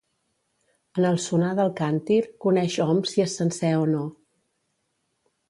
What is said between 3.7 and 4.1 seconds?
o no.